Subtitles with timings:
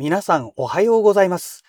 [0.00, 1.64] 皆さんおはようございます。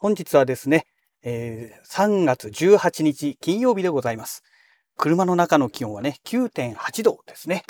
[0.00, 0.86] 本日はですね、
[1.22, 4.42] えー、3月18日金曜日でございます。
[4.96, 7.64] 車の中の気温はね、9.8度ですね。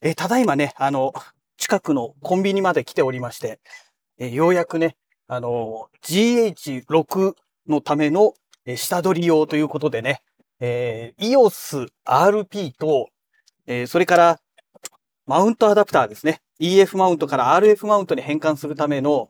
[0.00, 1.12] えー、ただいまね、あの、
[1.58, 3.60] 近くのコンビニまで来ておりまして、
[4.16, 4.96] えー、ようやくね、
[5.28, 7.34] あの、GH6
[7.68, 8.32] のための
[8.74, 10.22] 下取り用ということでね、
[10.60, 13.10] えー、EOS RP と、
[13.66, 14.40] え、それから
[15.26, 16.40] マウントアダプターですね。
[16.60, 19.28] EF マウントから RF マウントに変換するための、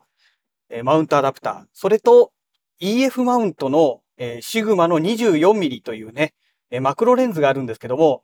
[0.69, 1.63] えー、マウントアダプター。
[1.73, 2.31] それと
[2.81, 6.33] EF マウントの、えー、シグマの 24mm というね、
[6.71, 8.21] えー、マクロレンズがあるんですけども、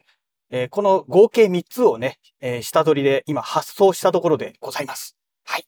[0.49, 5.15] えー、この合計3つをね、えー、下取りで今発送したところでございます。
[5.45, 5.65] はい。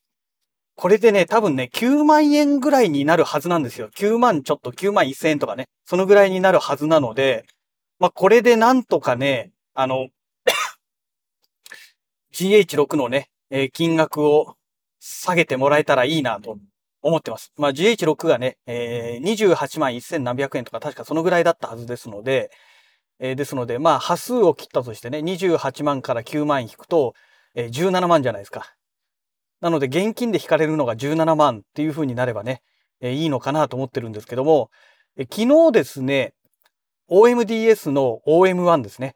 [0.75, 3.89] これでね、多分ね、9万円ぐらいになるはずなんですよ。
[3.95, 7.45] 9万ちょっと9万1000円とかね、そのぐらいになるはずなので、
[7.99, 10.09] まあ、これでなんとかね、あの、
[12.33, 14.55] GH6 のね、えー、金額を
[14.99, 16.57] 下げてもらえたらいいなと
[17.01, 17.53] 思ってます。
[17.57, 22.49] まあ、GH6 がね、えー、28万1000何百円とか確かそのぐらいだったはずですので、
[23.19, 27.13] えー、ですので、まあ、波数を切ったとしてね、28万から9万引くと、
[27.53, 28.73] えー、17万じゃないですか。
[29.61, 32.61] なので、現金で引かれるのが17万っていう風になればね、
[32.99, 34.71] えー、いいのかなと思ってるんですけども、
[35.17, 36.33] えー、昨日ですね、
[37.09, 39.15] OMDS の OM1 ですね。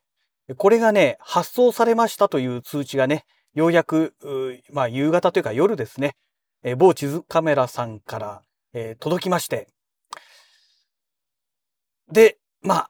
[0.56, 4.14] これがね、発送されましたという通知がね、ようやく、
[4.72, 6.16] まあ、夕方というか夜ですね、
[6.64, 8.42] えー、某地図カメラさんから、
[8.73, 9.68] えー、届きまして、
[12.12, 12.90] で、まあ、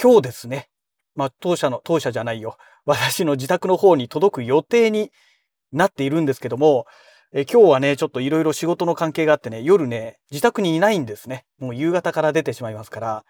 [0.00, 0.68] 今日ですね、
[1.14, 5.10] まあ、当社の、当社じゃないよ、私の自宅の方に届く予定に
[5.72, 6.86] なっているんですけども、
[7.34, 11.46] え今日はね、ちょっといろいろ仕事の関係があってね、夜ね、自宅にいないんですね。
[11.58, 13.24] もう夕方から出てしまいますから、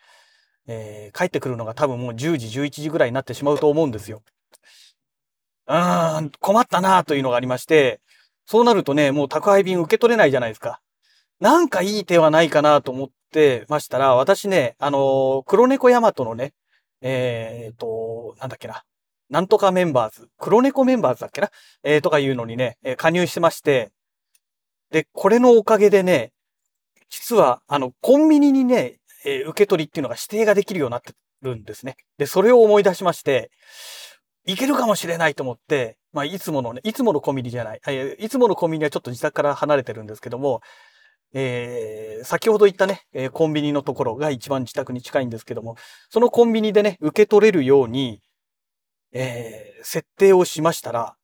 [0.66, 4.22] えー、帰ってくるのが多分もう10時、11時ぐらいになってしまうと思うんですよ。
[5.66, 8.00] うーん、困ったなというのがありまして、
[8.46, 10.80] そうなるとね、もう宅配便受け取れないじゃないですか。
[11.41, 16.53] なんかいい手はないかなと思ってましたら、私ね、あのー、黒猫ヤマトのね、
[17.00, 18.84] えー、と、なんだっけな。
[19.28, 20.28] なんとかメンバーズ。
[20.38, 21.50] 黒猫メンバーズだっけな
[21.82, 23.91] えー、とかいうのにね、え加入してまして、
[24.91, 26.32] で、これのおかげでね、
[27.08, 31.12] 実は、あの、コンビニにね、えー、受け取りっていうのが指定ができるようになって
[31.43, 31.97] るんですね。
[32.19, 33.50] で、それを思い出しまして、
[34.44, 37.81] いけるかもしれないと思って、まあ、いつものね、いつものコンビニじゃない、
[38.19, 40.61] いつものコンビニはちょっと自宅から離れてるんですけども、
[41.34, 45.77] えー、先ほど言ったね、えー、コンビニのところが一番自宅に近いんですけども、
[46.11, 48.21] そのコンビニでね、受け取れるように、
[49.12, 51.16] えー、設定をしましたら、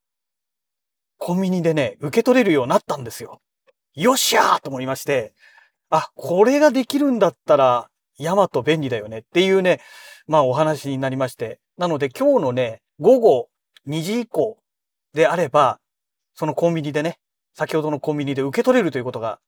[1.18, 3.40] コンビニでね、受け取れるようになったんですよ。
[3.94, 5.34] よっしゃーと思いまして、
[5.90, 7.88] あ、これができるんだったら、
[8.18, 9.80] ヤマト便利だよねっていうね、
[10.26, 11.60] まあお話になりまして。
[11.76, 13.48] なので今日のね、午後
[13.86, 14.58] 2時以降
[15.14, 15.78] であれば、
[16.34, 17.18] そのコンビニでね、
[17.54, 19.38] 先ほどのコンビニで受け取れるということが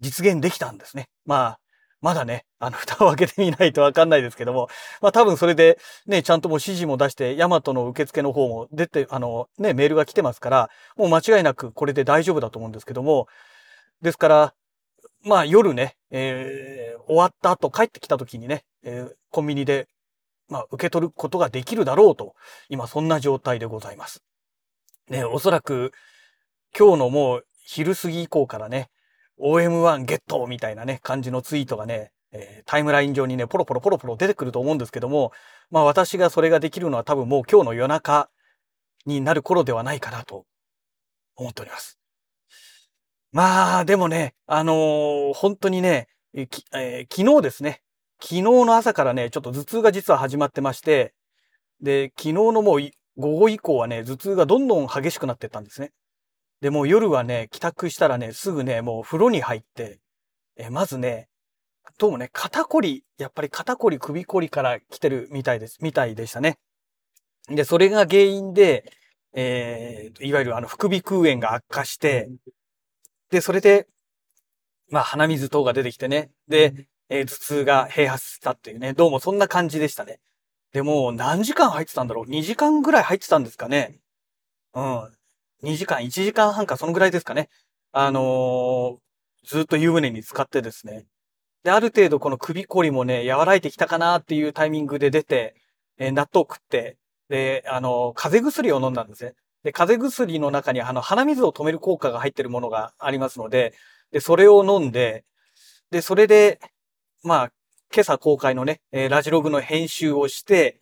[0.00, 1.08] 実現できたんですね。
[1.24, 1.60] まあ、
[2.00, 4.68] まだね、あの、蓋を開けてみないとわかんないですけども、
[5.02, 13.28] まあ多分それでね、ちゃんともう指示も出して、ヤマトの受付の方も出て、あの、ね、メールが来てますから、もう間違いなくこれで大丈夫だと思うんですけども、
[14.00, 14.54] ですから、
[15.24, 19.88] まあ夜ね、えー、終わった後帰ってきた時にね、えー、コンビニで、
[20.48, 22.34] まあ受け取ることができるだろうと、
[22.68, 24.22] 今そんな状態でございます。
[25.08, 25.92] ね、おそらく
[26.76, 28.90] 今日のもう昼過ぎ以降からね、
[29.40, 35.32] OM1 ゲットみたいなね、感じのツイートがね、えー、タイムライン上にね、ポロポロポロポロ出てくると思うんですけども、
[35.70, 38.30] まあ私がそれができるのは多分もう今日の夜中
[39.06, 40.46] になる頃ではないかなと
[41.36, 41.99] 思っております。
[43.32, 47.82] まあ、でもね、あのー、本当にね、えー、昨日ですね、
[48.20, 51.14] 昨日の朝からね、ちょっと頭痛が実は始まってまして、
[51.80, 55.92] で、昨日のもう午後以降はね、頭痛がどんどん激しくなってったんですね。
[56.60, 60.00] で、もう夜はね、帰宅したらね、すぐね、もう風呂に入って、
[60.56, 61.28] えまずね、
[61.98, 66.58] どうもね、肩こり、やっぱり肩こり、首こりから来てるみたいです、みたいでしたね。
[67.48, 68.92] で、それが原因で、
[69.32, 72.28] えー、いわゆるあの、副鼻腔炎が悪化して、
[73.30, 73.86] で、それで、
[74.90, 76.30] まあ、鼻水等が出てきてね。
[76.48, 76.74] で、
[77.08, 78.92] えー、頭痛が併発したっていうね。
[78.92, 80.20] どうもそんな感じでしたね。
[80.72, 83.98] でも、何時間入ってたんだろう ?2 時間ぐらい入ってたんですかね。
[84.74, 85.08] うん。
[85.62, 87.48] 2時間、1時間半か、そのぐらいですかね。
[87.92, 88.98] あのー、
[89.44, 91.06] ずっと湯船に使ってですね。
[91.64, 95.54] で、ある程度この首こりもね、和らいてきたかなっていうタイミングで出て、
[95.98, 96.96] えー、納豆食って、
[97.28, 99.34] で、あのー、風邪薬を飲んだんですね。
[99.62, 103.74] で、風邪薬の中にあの鼻水を止める効果が入ってるものがありますので、
[104.10, 105.24] で、それを飲んで、
[105.90, 106.60] で、それで、
[107.22, 107.52] まあ、
[107.92, 110.80] 今朝公開のね、えー、ラジログの編集をして、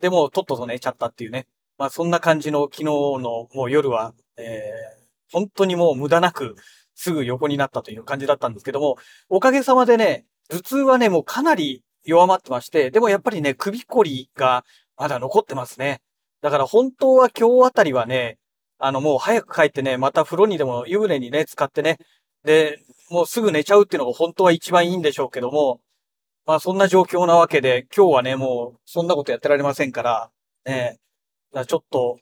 [0.00, 1.46] でも、とっとと寝ちゃったっていうね。
[1.78, 6.56] まあ、そんな感じの昨日のもう夜は、えー、本当にもう無駄なく
[6.94, 14.64] すぐ横になったという感じだったんですけども、おかげさまでね、頭痛はね、もうかなり弱まってまして、でもやっぱりね、首こりが
[14.96, 16.02] まだ残ってますね。
[16.42, 18.38] だから本当は今日あたりはね、
[18.78, 21.98] あのもう早く帰ってね、また風呂にでも湯船にね、使ってね、
[22.44, 22.78] で、
[23.10, 25.80] もうすぐ寝ちゃうっていうのが本当は一番いいんでしょうけども、
[26.46, 30.30] まあそんな状況なわけで、今日はね、もうそんなことやってられませんから、
[30.64, 30.98] ね、
[31.66, 32.18] ちょっと、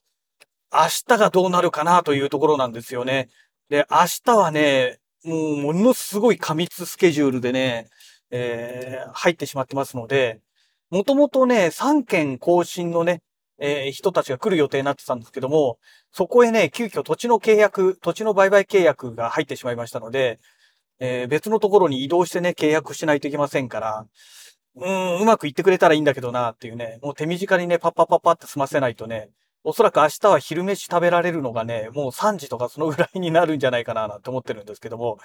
[0.72, 3.28] 明日がどうなるかなというところなんですよね。
[3.68, 7.88] で、明日はね、もうものすごい過密スケジュールでね、
[8.30, 10.40] えー、入ってしまってますので、
[10.90, 13.22] もともとね、3件更新のね、
[13.58, 15.78] えー、人たちが来る予定になってたんですけども、
[16.12, 20.38] そこへね、急遽土地の契約、土地の売買契約が入ってしまいましたので、
[21.00, 24.06] えー、別のところに移動してね、契約しないといけませんから、
[24.76, 29.30] うーん、うまくいってくれたらいいんだけどな、っていうね、もう手短にね、パッパッパッパって済ませないとね、
[29.64, 35.18] おそらく明日は昼飯食べられるのがね、もう3時とかそのぐらいになるんじゃないかな、なんて思ってるんですけども、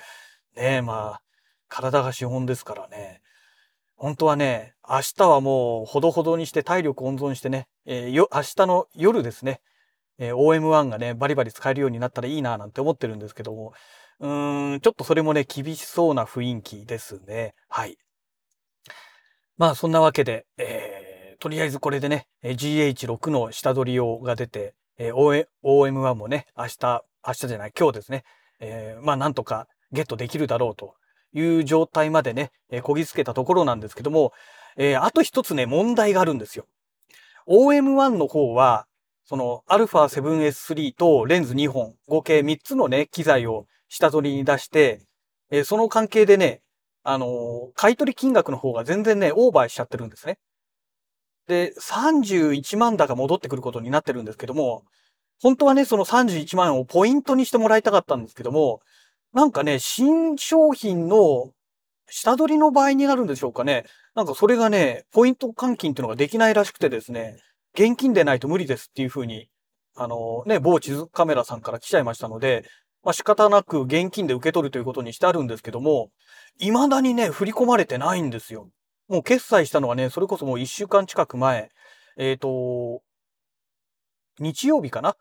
[0.55, 1.21] ねえ、まあ、
[1.69, 3.21] 体が資本ですからね。
[4.03, 9.61] 本当はね、明日はもうほどほどにして体力温存してね、えー、よ、明日の夜ですね、
[10.19, 13.71] えー、OM1 がね、バリバリ使えるようになったらいいななんて思ってるんですけども、
[14.19, 17.53] うーん、ちょっとそれもね、厳しそうな雰囲気ですね。
[17.69, 17.97] はい。
[19.55, 28.25] まあ、そんなわけで、えー、とりあえずこれでね、GH6 の下取り用が出て、えー、OM1 もね、明日、明日じゃない、今日ですね、
[28.59, 30.95] えー、まあ、なんとかゲットできるだろうと
[31.33, 34.33] いう状態までね、えー、こぎつけたところなんですけども、
[34.77, 36.65] えー、あと一つね、問題があるんですよ。
[37.47, 38.87] OM1 の方は、
[39.25, 45.01] その α7S3 とレンズ2本、合計3つのね、機材を下取りに出して、
[45.49, 46.61] えー、その関係でね、
[47.03, 50.37] あのー、買取金額の方が全然ね、オーバーしちゃってるんですね。
[51.47, 54.83] で、31万だが戻ってくることになってるんですけども、
[55.41, 58.79] 本当はね、その31万をポイントにしてもらいたかったんですけども、
[59.33, 61.51] なんかね、新商品の
[62.07, 63.85] 下取りの場合になるんでしょうかね。
[64.13, 67.37] なんかそれがね、ポイント換金っていうのができないらしくてですね、
[67.73, 69.49] 現金でないと無理ですっていうふうに、
[69.95, 72.63] あのね、某地図カメラさんから来ちゃいましたので、
[73.03, 76.09] まあ仕方なく現金で受け取るということにしてあるんですけども、
[76.59, 78.69] 未だにね、振り込まれてないんですよ。
[79.07, 81.69] もう決済したのはね、それこそもう一週間近く前、
[82.17, 83.01] えっ、ー、と、
[84.39, 85.15] 日曜日かな？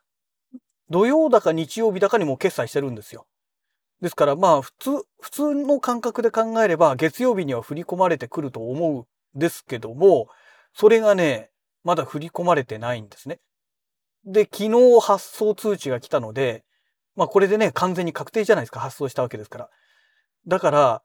[0.90, 3.26] 土曜だか日曜日だかにもう決済してるんですよ。
[4.02, 4.90] ですからまあ普通、
[5.20, 9.06] 普通の感覚で考えれば月曜日には振り込まれてくると思う
[9.36, 10.28] んですけども、
[10.74, 11.50] それがね、
[11.84, 13.38] まだ振り込まれてないんですね。
[14.24, 16.64] で、昨日発送通知が来たので、
[17.14, 19.70] まあこれでね、完全に確定じゃないですか、発送したわけですから。
[20.48, 21.02] だから、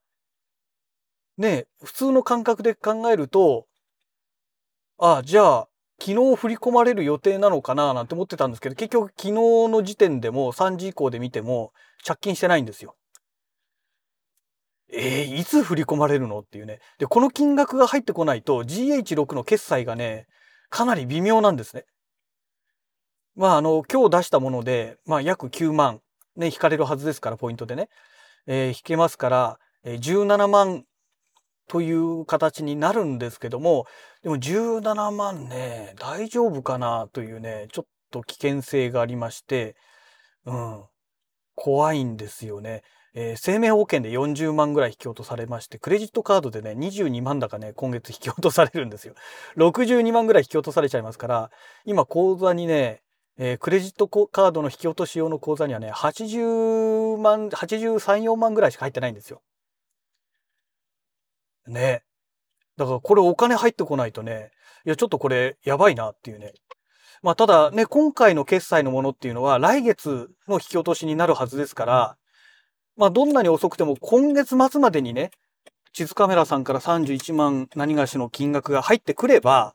[1.38, 3.68] ね、普通の感覚で考えると、
[4.98, 5.68] ああ、じゃあ、
[6.00, 11.74] 昨日振り込まれる予定なのかななんて思ってたんですけど、結局昨日の時点でも3時以降で見ても
[12.04, 12.96] 着金してないんですよ。
[14.90, 16.80] えー、いつ振り込まれるのっていうね。
[16.98, 20.28] で、この金額が入ってこないと GH6 の決済がね、
[20.70, 21.86] かなり微妙なんですね。
[23.36, 26.02] まあ、あの、今日出したもので、まあ、約9万、
[26.36, 27.90] ね、引かれるはずですから、ポイントでね。
[28.48, 30.86] えー、引けますから、え、17万
[31.68, 33.86] という形になるんですけども、
[34.24, 39.76] でも17万ね、大丈夫かなというね、ちょっと危険性がありまして、
[40.46, 40.84] うん、
[41.56, 42.84] 怖いんですよね。
[43.14, 49.16] えー、生命保険で40万ぐらい引き落とされまして、クレジットカードでね、22万だかね、今月引き落とされるんですよ。
[49.58, 51.52] 62万ぐらい引き落とされちゃいますから、
[51.84, 53.02] 今口座にね、
[53.40, 59.42] えー、クレジットカードの引き落とし用の口座にはね、80万、83、4万ぐらいしか入ってないんですよ。
[61.68, 62.04] ね。
[62.78, 64.52] だからこれお金入ってこないとね、
[64.86, 66.54] いや、ちょっとこれやばいなっていうね。
[67.22, 72.18] まあ、ただね、今回の決済のものっていうのは来月の引き落としになるはずですから、
[72.96, 75.32] まあ、どんなに遅くても今月末までにね、
[75.94, 79.74] 地図カメラさんから31万何がしの金額が入ってくれば、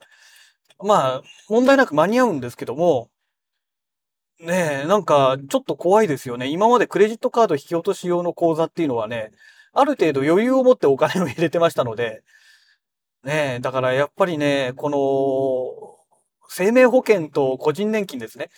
[0.79, 3.09] まあ、問題なく間に合うんですけども、
[4.41, 6.49] ねえ、なんか、ちょっと怖いですよね。
[6.49, 9.31] 今までクレジットカード引き落とし用の口座っていうのはね、
[9.73, 12.23] ある程度余裕を持ってお金を入れてましたので、
[13.25, 15.99] ねえ、だからやっぱりね、この、
[16.49, 18.51] 生命保険と個人年金ですね。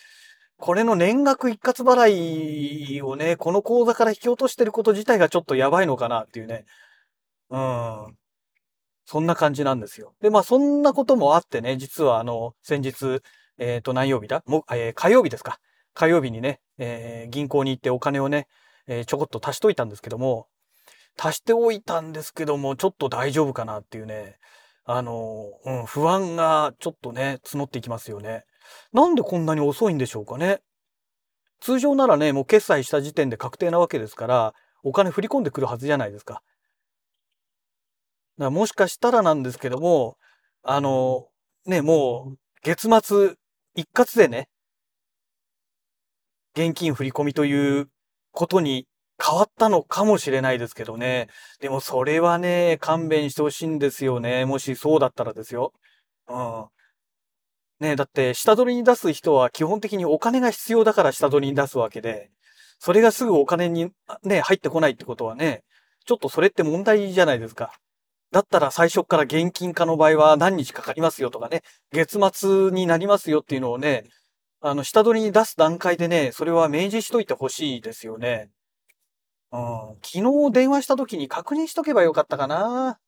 [0.57, 6.65] これの年額一括払いをね、この口座から引き落としてること自体がちょっとやばいのかなっていうね。
[7.49, 8.15] うん。
[9.05, 10.13] そんな感じなんですよ。
[10.21, 13.21] で、まあそんなこともあってね、実はあの、先日、
[13.57, 14.43] えっ、ー、と何曜日だ？
[14.47, 15.59] も、えー、火曜日ですか。
[15.93, 18.47] 火曜日にね、えー、銀行に行ってお金をね、
[18.87, 20.47] えー、ちょこっと足しといたんですけども、
[21.17, 24.37] 足しておいたんですけども、ちょっと大丈夫かなっていうね、
[24.85, 28.45] あの、うん、不安がちょっとね、募っていきますよね。
[28.93, 30.61] なんでこんなに遅いんでしょうかね。
[31.59, 36.35] 通常ならね、もう決済した時点で確定なわけですから、お金振り込んでくるはずじゃないですか。
[36.35, 36.43] だか
[38.37, 40.17] らもしかしたらなんですけども、
[40.61, 41.27] あの、
[41.65, 43.35] ね、もう、月末
[43.73, 44.49] 一括でね、
[46.55, 47.89] 現金振り込みという
[48.31, 48.87] ことに
[49.23, 51.27] 変わったのかもしれないですけどね。
[51.59, 54.45] でもそれはね、勘弁してほしいんですよね。
[54.45, 55.73] もしそうだったらですよ。
[56.27, 56.65] うん。
[57.79, 62.31] ねだって下取りに出す人は基本的にお金が必要だから下取りに出すわけで、
[62.79, 63.89] それがすぐお金に
[64.23, 65.63] ね、入ってこないってことはね、
[66.05, 67.73] ちょっとそれって問題じゃないですか。
[68.31, 74.03] だったら最初から現金化の場合は何日かかりますよとかね、月末になりますよっていうのをね、
[74.61, 78.49] あの、下取りに出す段階でね、それは明示しといてほしいですよね。
[79.55, 79.97] うん。
[80.03, 82.99] 昨日電話した時に確認しとけばよかったかな。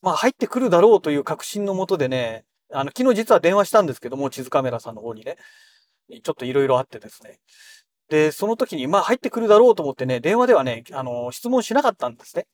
[0.00, 5.36] まあ入ってくるだろうという確信のもとでね、あの、昨日実は電話したんですけども、地図カメラさんの方にね、
[6.22, 7.40] ちょっといろいろあってですね。
[8.08, 12.46] で、その時に、まあ入ってくるだろうと思ってね、電話ではね、あの、質問しなかったんですね。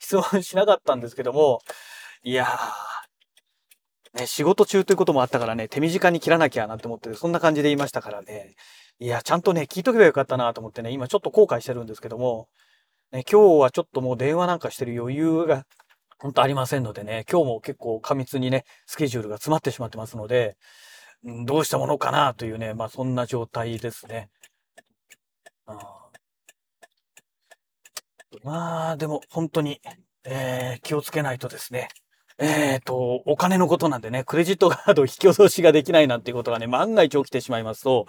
[0.00, 1.60] 質問しなかったんですけども、
[2.22, 8.54] いやー、ね、仕事中ということもあったからね、手短に切らなきゃなって思って、そんな感じで言いましたからね。
[9.00, 12.48] いや、ちゃんとね、聞いとけばよかったなと思ってね、今ちょっと後悔してるんですけども、
[13.12, 15.64] ね、今日はちょっともう電話なんかしてる余裕が
[16.18, 20.56] 本当ありませんのでね、今日も結構過密にね、スケジュールが詰まってしまってますので、
[21.46, 24.30] どうしたものかなというね、まあそんな状態ですね。
[28.42, 29.80] まあ、でも本当に、
[30.24, 31.88] えー、気をつけないとですね。
[32.38, 38.06] えっ、ー、と、お金のことなんでね、クレジットカード引き落としができないなんていうことがね、万が一起きてしまいますと、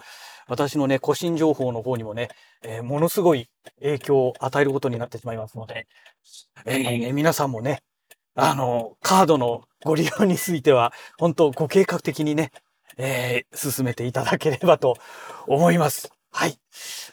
[0.48, 2.30] 私のね、個人情報の方にもね、
[2.64, 3.50] えー、ものすごい
[3.82, 5.88] 影響を与えることになってしまいますので、
[6.66, 7.82] えー、皆さんもね、
[8.36, 12.52] あの、カードのご利用については、本当ご計画的にね、
[12.98, 14.96] えー、進めていただければと
[15.48, 16.12] 思います。
[16.32, 16.60] はい。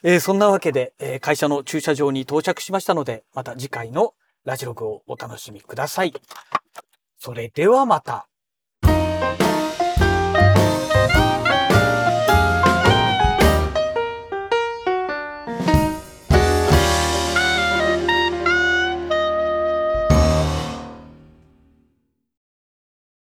[0.03, 6.13] えー、そんなわけで、えー、会社の駐車場に到着しましたので、また次回のラジログをお楽しみください。
[7.27, 8.29] それではまた。